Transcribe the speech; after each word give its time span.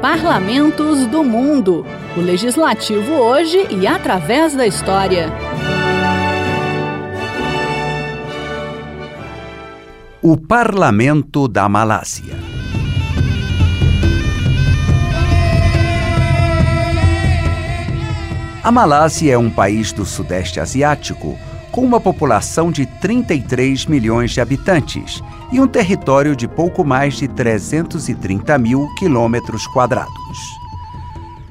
Parlamentos 0.00 1.06
do 1.06 1.24
Mundo. 1.24 1.84
O 2.16 2.20
legislativo 2.20 3.14
hoje 3.14 3.66
e 3.68 3.84
através 3.84 4.54
da 4.54 4.64
história. 4.64 5.26
O 10.22 10.36
Parlamento 10.36 11.48
da 11.48 11.68
Malásia. 11.68 12.36
A 18.62 18.70
Malásia 18.70 19.32
é 19.32 19.38
um 19.38 19.50
país 19.50 19.90
do 19.90 20.04
Sudeste 20.04 20.60
Asiático 20.60 21.36
com 21.72 21.84
uma 21.84 21.98
população 21.98 22.70
de 22.70 22.86
33 22.86 23.86
milhões 23.86 24.30
de 24.30 24.40
habitantes 24.40 25.20
e 25.50 25.60
um 25.60 25.66
território 25.66 26.36
de 26.36 26.46
pouco 26.46 26.84
mais 26.84 27.14
de 27.14 27.26
330 27.28 28.58
mil 28.58 28.88
quilômetros 28.98 29.66
quadrados. 29.68 30.58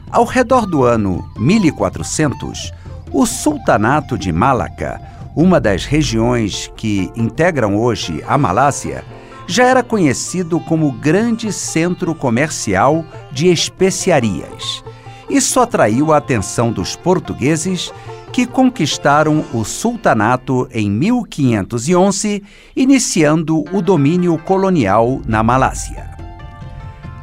Ao 0.09 0.23
redor 0.23 0.65
do 0.65 0.83
ano 0.83 1.29
1400, 1.37 2.71
o 3.11 3.25
Sultanato 3.25 4.17
de 4.17 4.31
Malaca, 4.31 5.01
uma 5.35 5.59
das 5.59 5.85
regiões 5.85 6.71
que 6.75 7.11
integram 7.15 7.75
hoje 7.75 8.23
a 8.27 8.37
Malásia, 8.37 9.03
já 9.47 9.65
era 9.65 9.81
conhecido 9.81 10.59
como 10.59 10.91
grande 10.91 11.53
centro 11.53 12.13
comercial 12.13 13.03
de 13.31 13.47
especiarias. 13.47 14.83
Isso 15.29 15.59
atraiu 15.59 16.13
a 16.13 16.17
atenção 16.17 16.71
dos 16.71 16.95
portugueses 16.95 17.91
que 18.31 18.45
conquistaram 18.45 19.43
o 19.53 19.63
sultanato 19.63 20.67
em 20.71 20.89
1511, 20.89 22.43
iniciando 22.75 23.63
o 23.73 23.81
domínio 23.81 24.37
colonial 24.37 25.21
na 25.25 25.41
Malásia. 25.41 26.09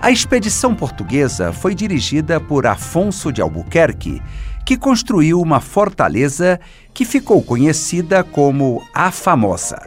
A 0.00 0.10
expedição 0.10 0.74
portuguesa 0.74 1.52
foi 1.52 1.74
dirigida 1.74 2.38
por 2.38 2.66
Afonso 2.66 3.32
de 3.32 3.40
Albuquerque, 3.40 4.20
que 4.66 4.76
construiu 4.76 5.40
uma 5.40 5.60
fortaleza 5.60 6.60
que 6.92 7.04
ficou 7.04 7.42
conhecida 7.42 8.22
como 8.22 8.82
a 8.94 9.10
Famosa. 9.10 9.80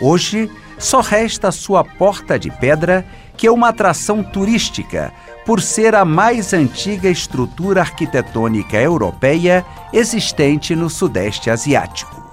Hoje, 0.00 0.50
só 0.78 1.00
resta 1.00 1.50
sua 1.50 1.82
porta 1.82 2.38
de 2.38 2.50
pedra, 2.50 3.06
que 3.36 3.46
é 3.46 3.50
uma 3.50 3.68
atração 3.68 4.22
turística 4.22 5.12
por 5.48 5.62
ser 5.62 5.94
a 5.94 6.04
mais 6.04 6.52
antiga 6.52 7.08
estrutura 7.08 7.80
arquitetônica 7.80 8.76
europeia 8.76 9.64
existente 9.94 10.76
no 10.76 10.90
Sudeste 10.90 11.48
Asiático. 11.48 12.30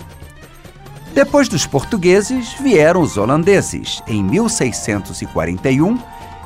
Depois 1.14 1.48
dos 1.48 1.66
portugueses, 1.66 2.54
vieram 2.60 3.00
os 3.00 3.16
holandeses, 3.16 4.04
em 4.06 4.22
1641, 4.22 5.98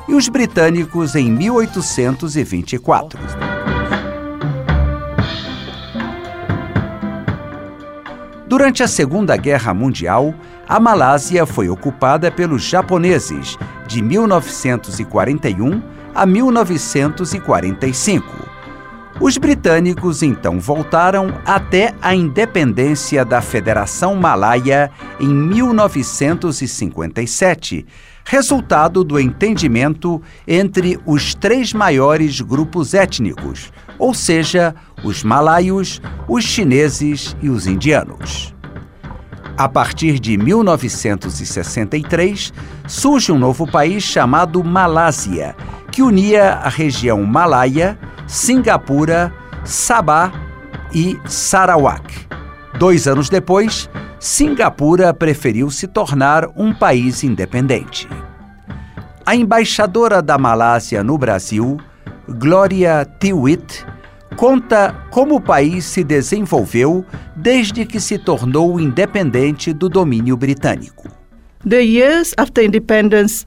e 0.06 0.14
os 0.14 0.28
britânicos 0.28 1.16
em 1.16 1.28
1824. 1.28 3.18
Durante 8.46 8.84
a 8.84 8.86
Segunda 8.86 9.36
Guerra 9.36 9.74
Mundial, 9.74 10.32
a 10.68 10.78
Malásia 10.78 11.44
foi 11.44 11.68
ocupada 11.68 12.30
pelos 12.30 12.62
japoneses 12.62 13.58
de 13.88 14.00
1941 14.00 15.98
a 16.14 16.26
1945. 16.26 18.50
Os 19.20 19.36
britânicos 19.36 20.22
então 20.22 20.58
voltaram 20.58 21.38
até 21.44 21.94
a 22.00 22.14
independência 22.14 23.22
da 23.22 23.42
Federação 23.42 24.16
Malaia 24.16 24.90
em 25.20 25.28
1957, 25.28 27.84
resultado 28.24 29.04
do 29.04 29.20
entendimento 29.20 30.22
entre 30.48 30.98
os 31.04 31.34
três 31.34 31.74
maiores 31.74 32.40
grupos 32.40 32.94
étnicos, 32.94 33.70
ou 33.98 34.14
seja, 34.14 34.74
os 35.04 35.22
malaios, 35.22 36.00
os 36.26 36.42
chineses 36.42 37.36
e 37.42 37.50
os 37.50 37.66
indianos. 37.66 38.54
A 39.60 39.68
partir 39.68 40.18
de 40.18 40.36
1963, 40.38 42.52
surge 42.88 43.30
um 43.30 43.38
novo 43.38 43.70
país 43.70 44.02
chamado 44.02 44.64
Malásia, 44.64 45.54
que 45.90 46.02
unia 46.02 46.54
a 46.54 46.68
região 46.68 47.22
Malaia, 47.24 47.98
Singapura, 48.26 49.32
Sabah 49.64 50.32
e 50.92 51.18
Sarawak. 51.26 52.26
Dois 52.78 53.06
anos 53.06 53.28
depois, 53.28 53.90
Singapura 54.18 55.12
preferiu 55.12 55.70
se 55.70 55.86
tornar 55.86 56.46
um 56.56 56.72
país 56.72 57.24
independente. 57.24 58.08
A 59.26 59.34
embaixadora 59.34 60.22
da 60.22 60.38
Malásia 60.38 61.02
no 61.02 61.18
Brasil, 61.18 61.78
Gloria 62.28 63.06
Tiwit, 63.18 63.84
conta 64.36 64.94
como 65.10 65.36
o 65.36 65.40
país 65.40 65.84
se 65.84 66.02
desenvolveu 66.04 67.04
desde 67.36 67.84
que 67.84 68.00
se 68.00 68.18
tornou 68.18 68.80
independente 68.80 69.72
do 69.72 69.88
domínio 69.88 70.36
britânico. 70.36 71.08
The 71.68 71.82
years 71.82 72.32
after 72.38 72.64
independence 72.64 73.46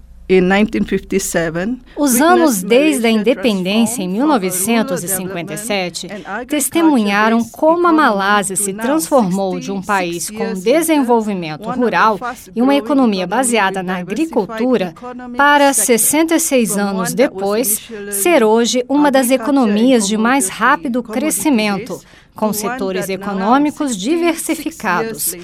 os 1.95 2.21
anos 2.21 2.61
desde 2.63 3.07
a 3.07 3.09
independência 3.09 4.03
em 4.03 4.09
1957 4.09 6.07
testemunharam 6.47 7.43
como 7.43 7.87
a 7.87 7.93
Malásia 7.93 8.55
se 8.55 8.73
transformou 8.73 9.59
de 9.59 9.71
um 9.71 9.81
país 9.81 10.29
com 10.29 10.53
desenvolvimento 10.53 11.69
rural 11.69 12.19
e 12.55 12.61
uma 12.61 12.75
economia 12.75 13.27
baseada 13.27 13.83
na 13.83 13.97
agricultura 13.97 14.93
para, 15.35 15.73
66 15.73 16.77
anos 16.77 17.13
depois, 17.13 17.89
ser 18.11 18.43
hoje 18.43 18.83
uma 18.87 19.11
das 19.11 19.31
economias 19.31 20.07
de 20.07 20.17
mais 20.17 20.49
rápido 20.49 21.03
crescimento 21.03 21.99
com 22.35 22.51
setores 22.51 23.09
econômicos 23.09 23.95
diversificados. 23.95 25.35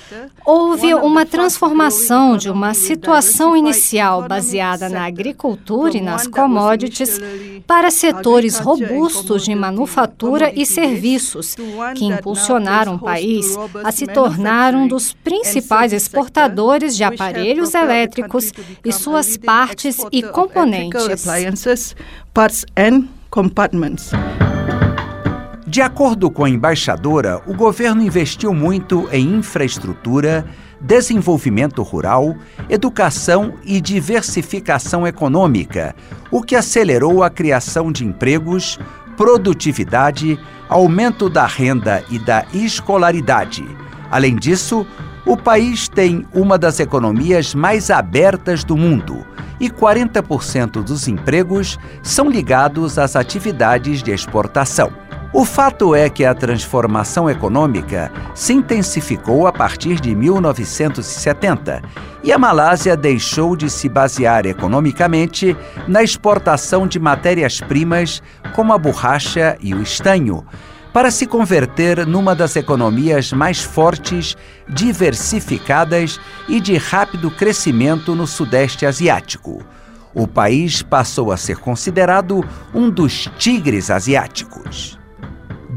Houve 0.45 0.93
uma 0.95 1.25
transformação 1.25 2.37
de 2.37 2.49
uma 2.49 2.73
situação 2.73 3.55
inicial 3.55 4.27
baseada 4.27 4.89
na 4.89 5.05
agricultura 5.05 5.97
e 5.97 6.01
nas 6.01 6.27
commodities 6.27 7.19
para 7.67 7.91
setores 7.91 8.57
robustos 8.57 9.43
de 9.43 9.53
manufatura 9.53 10.51
e 10.55 10.65
serviços, 10.65 11.55
que 11.95 12.05
impulsionaram 12.05 12.95
o 12.95 12.99
país 12.99 13.55
a 13.83 13.91
se 13.91 14.07
tornar 14.07 14.73
um 14.73 14.87
dos 14.87 15.13
principais 15.13 15.93
exportadores 15.93 16.97
de 16.97 17.03
aparelhos 17.03 17.73
elétricos 17.75 18.51
e 18.83 18.91
suas 18.91 19.37
partes 19.37 19.97
e 20.11 20.23
componentes. 20.23 21.03
De 25.69 25.83
acordo 25.83 26.31
com 26.31 26.43
a 26.43 26.49
embaixadora, 26.49 27.43
o 27.45 27.53
governo 27.53 28.01
investiu 28.01 28.55
muito 28.55 29.07
em 29.11 29.35
infraestrutura, 29.35 30.43
desenvolvimento 30.81 31.83
rural, 31.83 32.35
educação 32.67 33.53
e 33.63 33.79
diversificação 33.79 35.05
econômica, 35.05 35.95
o 36.31 36.41
que 36.41 36.55
acelerou 36.55 37.21
a 37.21 37.29
criação 37.29 37.91
de 37.91 38.03
empregos, 38.03 38.79
produtividade, 39.15 40.39
aumento 40.67 41.29
da 41.29 41.45
renda 41.45 42.03
e 42.09 42.17
da 42.17 42.47
escolaridade. 42.51 43.63
Além 44.09 44.37
disso, 44.37 44.87
o 45.23 45.37
país 45.37 45.87
tem 45.87 46.25
uma 46.33 46.57
das 46.57 46.79
economias 46.79 47.53
mais 47.53 47.91
abertas 47.91 48.63
do 48.63 48.75
mundo 48.75 49.23
e 49.59 49.69
40% 49.69 50.81
dos 50.81 51.07
empregos 51.07 51.77
são 52.01 52.27
ligados 52.27 52.97
às 52.97 53.15
atividades 53.15 54.01
de 54.01 54.09
exportação. 54.09 55.08
O 55.31 55.45
fato 55.45 55.93
é 55.93 56.09
que 56.09 56.25
a 56.25 56.33
transformação 56.33 57.29
econômica 57.29 58.11
se 58.33 58.51
intensificou 58.51 59.45
a 59.45 59.53
partir 59.53 59.99
de 59.99 60.15
1970 60.15 61.83
e 62.23 62.33
a 62.33 62.37
Malásia 62.39 62.97
deixou 62.97 63.55
de 63.55 63.69
se 63.69 63.87
basear 63.87 64.47
economicamente 64.47 65.55
na 65.87 66.01
exportação 66.01 66.87
de 66.87 66.97
matérias-primas 66.97 68.23
como 68.55 68.73
a 68.73 68.77
borracha 68.77 69.55
e 69.61 69.75
o 69.75 69.83
estanho, 69.83 70.43
para 70.91 71.11
se 71.11 71.27
converter 71.27 72.07
numa 72.07 72.33
das 72.33 72.55
economias 72.55 73.31
mais 73.31 73.61
fortes, 73.61 74.35
diversificadas 74.67 76.19
e 76.47 76.59
de 76.59 76.75
rápido 76.75 77.29
crescimento 77.29 78.15
no 78.15 78.25
Sudeste 78.25 78.83
Asiático. 78.83 79.63
O 80.11 80.27
país 80.27 80.81
passou 80.81 81.31
a 81.31 81.37
ser 81.37 81.59
considerado 81.59 82.43
um 82.73 82.89
dos 82.89 83.29
tigres 83.37 83.91
asiáticos. 83.91 84.98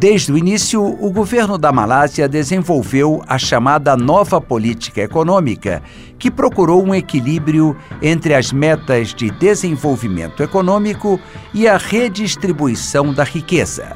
Desde 0.03 0.33
o 0.33 0.37
início, 0.37 0.85
o 0.85 1.13
governo 1.13 1.57
da 1.57 1.71
Malásia 1.71 2.29
desenvolveu 2.29 3.23
a 3.25 3.39
chamada 3.39 3.97
nova 3.97 4.41
política 4.41 5.01
econômica, 5.01 5.81
que 6.19 6.29
procurou 6.29 6.85
um 6.85 6.93
equilíbrio 6.93 7.77
entre 8.03 8.35
as 8.35 8.51
metas 8.51 9.15
de 9.15 9.31
desenvolvimento 9.31 10.43
econômico 10.43 11.21
e 11.55 11.69
a 11.69 11.77
redistribuição 11.77 13.15
da 13.15 13.23
riqueza. 13.23 13.93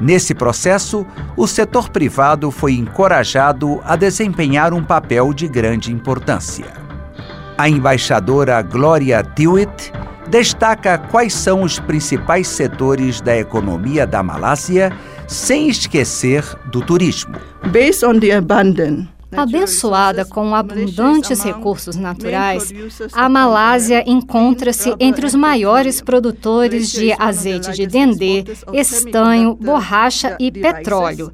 Nesse 0.00 0.34
processo, 0.34 1.06
o 1.36 1.46
setor 1.46 1.90
privado 1.90 2.50
foi 2.50 2.72
encorajado 2.72 3.80
a 3.84 3.94
desempenhar 3.94 4.74
um 4.74 4.82
papel 4.82 5.32
de 5.32 5.46
grande 5.46 5.92
importância. 5.92 6.66
A 7.56 7.68
embaixadora 7.68 8.60
Gloria 8.62 9.22
Tewitt 9.22 9.92
destaca 10.28 10.98
quais 10.98 11.34
são 11.34 11.62
os 11.62 11.78
principais 11.78 12.48
setores 12.48 13.20
da 13.20 13.36
economia 13.36 14.06
da 14.06 14.22
Malásia, 14.22 14.92
sem 15.26 15.68
esquecer 15.68 16.44
do 16.66 16.80
turismo. 16.80 17.36
Based 17.72 18.04
on 18.04 18.18
the 18.18 18.32
abundant 18.32 19.15
Abençoada 19.36 20.24
com 20.24 20.54
abundantes 20.54 21.42
recursos 21.42 21.96
naturais, 21.96 22.72
a 23.12 23.28
Malásia 23.28 24.02
encontra-se 24.06 24.94
entre 24.98 25.26
os 25.26 25.34
maiores 25.34 26.00
produtores 26.00 26.90
de 26.90 27.12
azeite 27.18 27.72
de 27.72 27.86
dendê, 27.86 28.44
estanho, 28.72 29.54
borracha 29.54 30.36
e 30.40 30.50
petróleo. 30.50 31.30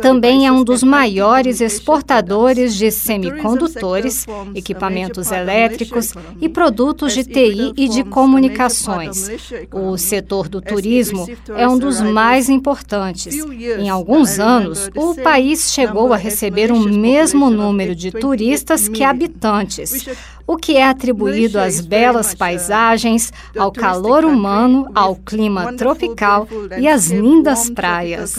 Também 0.00 0.46
é 0.46 0.52
um 0.52 0.62
dos 0.62 0.82
maiores 0.82 1.60
exportadores 1.60 2.74
de 2.74 2.90
semicondutores, 2.90 4.26
equipamentos 4.54 5.30
elétricos 5.30 6.12
e 6.40 6.48
produtos 6.48 7.14
de 7.14 7.24
TI 7.24 7.72
e 7.76 7.88
de 7.88 8.04
comunicações. 8.04 9.30
O 9.72 9.96
setor 9.96 10.48
do 10.48 10.60
turismo 10.60 11.26
é 11.56 11.66
um 11.66 11.78
dos 11.78 12.00
mais 12.00 12.48
importantes. 12.48 13.34
Em 13.78 13.88
alguns 13.88 14.38
anos, 14.38 14.90
o 14.94 15.14
país 15.14 15.72
chegou 15.72 16.12
a 16.12 16.16
receber 16.16 16.70
o 16.70 16.78
mesmo 16.78 17.45
mesmo 17.50 17.62
número 17.62 17.94
de 17.94 18.10
turistas 18.10 18.88
que 18.88 19.02
habitantes, 19.02 20.08
o 20.46 20.56
que 20.56 20.76
é 20.76 20.86
atribuído 20.86 21.58
às 21.58 21.80
belas 21.80 22.34
paisagens, 22.34 23.32
ao 23.56 23.72
calor 23.72 24.24
humano, 24.24 24.86
ao 24.94 25.16
clima 25.16 25.72
tropical 25.74 26.48
e 26.78 26.88
às 26.88 27.08
lindas 27.08 27.70
praias. 27.70 28.34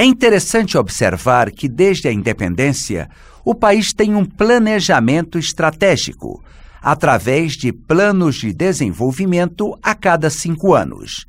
É 0.00 0.04
interessante 0.04 0.78
observar 0.78 1.50
que, 1.50 1.68
desde 1.68 2.06
a 2.06 2.12
independência, 2.12 3.08
o 3.44 3.54
país 3.54 3.92
tem 3.92 4.14
um 4.14 4.24
planejamento 4.24 5.38
estratégico, 5.38 6.40
através 6.80 7.54
de 7.54 7.72
planos 7.72 8.36
de 8.36 8.52
desenvolvimento 8.52 9.76
a 9.82 9.94
cada 9.94 10.30
cinco 10.30 10.74
anos. 10.74 11.26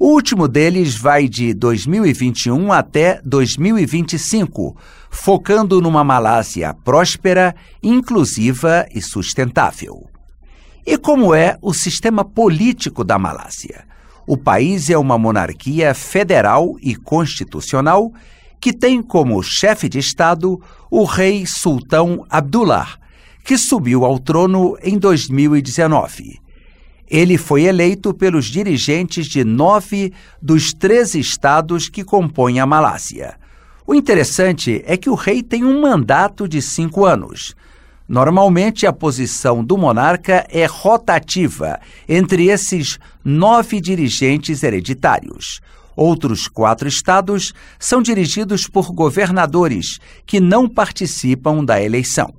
O 0.00 0.12
último 0.12 0.46
deles 0.46 0.96
vai 0.96 1.26
de 1.26 1.52
2021 1.52 2.70
até 2.70 3.20
2025, 3.24 4.76
focando 5.10 5.80
numa 5.80 6.04
Malásia 6.04 6.72
próspera, 6.72 7.52
inclusiva 7.82 8.86
e 8.94 9.02
sustentável. 9.02 10.08
E 10.86 10.96
como 10.96 11.34
é 11.34 11.58
o 11.60 11.74
sistema 11.74 12.24
político 12.24 13.02
da 13.02 13.18
Malásia? 13.18 13.84
O 14.24 14.36
país 14.36 14.88
é 14.88 14.96
uma 14.96 15.18
monarquia 15.18 15.92
federal 15.94 16.76
e 16.80 16.94
constitucional 16.94 18.12
que 18.60 18.72
tem 18.72 19.02
como 19.02 19.42
chefe 19.42 19.88
de 19.88 19.98
Estado 19.98 20.60
o 20.88 21.02
rei 21.02 21.44
Sultão 21.44 22.24
Abdullah, 22.30 22.98
que 23.44 23.58
subiu 23.58 24.04
ao 24.04 24.20
trono 24.20 24.76
em 24.80 24.96
2019. 24.96 26.47
Ele 27.10 27.38
foi 27.38 27.62
eleito 27.62 28.12
pelos 28.12 28.46
dirigentes 28.46 29.26
de 29.26 29.42
nove 29.44 30.12
dos 30.40 30.72
treze 30.72 31.18
estados 31.18 31.88
que 31.88 32.04
compõem 32.04 32.60
a 32.60 32.66
Malásia. 32.66 33.36
O 33.86 33.94
interessante 33.94 34.82
é 34.86 34.96
que 34.96 35.08
o 35.08 35.14
rei 35.14 35.42
tem 35.42 35.64
um 35.64 35.80
mandato 35.80 36.46
de 36.46 36.60
cinco 36.60 37.06
anos. 37.06 37.54
Normalmente, 38.06 38.86
a 38.86 38.92
posição 38.92 39.64
do 39.64 39.78
monarca 39.78 40.46
é 40.50 40.66
rotativa 40.66 41.80
entre 42.06 42.48
esses 42.48 42.98
nove 43.24 43.80
dirigentes 43.80 44.62
hereditários. 44.62 45.60
Outros 45.96 46.46
quatro 46.46 46.86
estados 46.86 47.52
são 47.78 48.00
dirigidos 48.00 48.68
por 48.68 48.92
governadores 48.92 49.98
que 50.24 50.38
não 50.38 50.68
participam 50.68 51.64
da 51.64 51.82
eleição. 51.82 52.32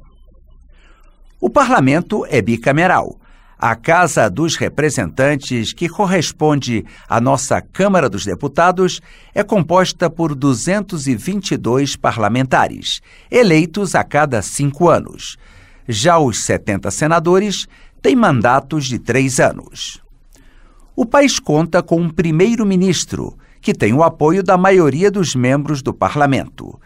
O 1.42 1.50
parlamento 1.50 2.26
é 2.30 2.42
bicameral. 2.42 3.20
A 3.62 3.76
Casa 3.76 4.30
dos 4.30 4.56
Representantes, 4.56 5.74
que 5.74 5.90
corresponde 5.90 6.86
à 7.10 7.20
nossa 7.20 7.62
Câmara 7.62 8.10
dos 8.10 8.24
Deputados, 8.24 9.02
é 9.36 9.44
composta 9.44 10.10
por 10.10 10.34
222 10.34 11.98
parlamentares, 11.98 13.02
eleitos 13.30 13.96
a 13.96 14.04
cada 14.06 14.42
cinco 14.42 14.88
anos. 14.88 15.36
Já 15.86 16.18
os 16.18 16.46
70 16.46 16.90
senadores 16.90 17.68
têm 18.02 18.16
mandatos 18.16 18.86
de 18.86 18.98
três 18.98 19.42
anos. 19.42 20.02
O 20.96 21.06
país 21.06 21.38
conta 21.38 21.84
com 21.84 22.00
um 22.00 22.10
primeiro-ministro, 22.10 23.38
que 23.60 23.74
tem 23.74 23.92
o 23.92 24.04
apoio 24.04 24.42
da 24.42 24.58
maioria 24.58 25.12
dos 25.12 25.36
membros 25.36 25.82
do 25.82 25.94
parlamento. 25.94 26.80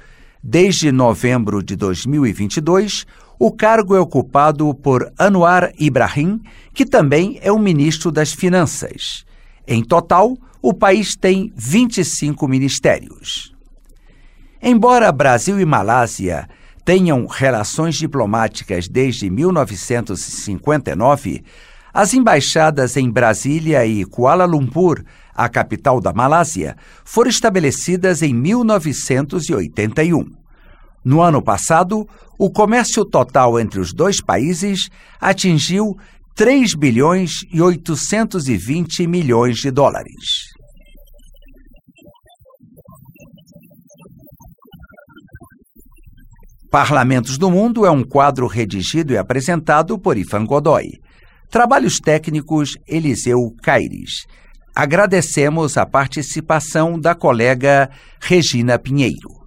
Desde 0.45 0.91
novembro 0.91 1.63
de 1.63 1.73
2022, 1.77 3.05
o 3.39 3.49
cargo 3.49 3.95
é 3.95 3.99
ocupado 4.01 4.75
por 4.75 5.09
Anwar 5.17 5.71
Ibrahim, 5.79 6.41
que 6.73 6.85
também 6.85 7.39
é 7.41 7.49
o 7.49 7.57
ministro 7.57 8.11
das 8.11 8.33
Finanças. 8.33 9.23
Em 9.65 9.81
total, 9.81 10.37
o 10.61 10.73
país 10.73 11.15
tem 11.15 11.53
25 11.55 12.45
ministérios. 12.45 13.55
Embora 14.61 15.13
Brasil 15.13 15.61
e 15.61 15.65
Malásia 15.65 16.49
tenham 16.83 17.25
relações 17.25 17.95
diplomáticas 17.95 18.89
desde 18.89 19.29
1959, 19.29 21.41
as 21.93 22.13
embaixadas 22.13 22.97
em 22.97 23.09
Brasília 23.09 23.85
e 23.85 24.03
Kuala 24.03 24.43
Lumpur, 24.43 25.05
a 25.35 25.49
capital 25.49 25.99
da 25.99 26.13
Malásia, 26.13 26.75
foram 27.03 27.29
estabelecidas 27.29 28.21
em 28.21 28.33
1981. 28.33 30.25
No 31.03 31.21
ano 31.21 31.41
passado, 31.41 32.07
o 32.39 32.49
comércio 32.49 33.03
total 33.03 33.59
entre 33.59 33.79
os 33.79 33.93
dois 33.93 34.21
países 34.21 34.89
atingiu 35.19 35.97
3 36.35 36.75
bilhões 36.75 37.41
e 37.51 37.61
820 37.61 39.05
milhões 39.05 39.57
de 39.57 39.69
dólares. 39.69 40.53
Parlamentos 46.71 47.37
do 47.37 47.51
Mundo 47.51 47.85
é 47.85 47.91
um 47.91 48.03
quadro 48.03 48.47
redigido 48.47 49.13
e 49.13 49.17
apresentado 49.17 49.99
por 49.99 50.17
Ifan 50.17 50.43
Godoy. 50.43 50.93
Trabalhos 51.51 51.99
técnicos 51.99 52.75
Eliseu 52.87 53.53
Caires. 53.61 54.25
Agradecemos 54.75 55.77
a 55.77 55.85
participação 55.85 56.99
da 56.99 57.13
colega 57.13 57.91
Regina 58.19 58.79
Pinheiro. 58.79 59.42